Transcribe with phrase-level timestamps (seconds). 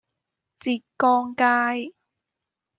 [0.59, 1.93] 浙江街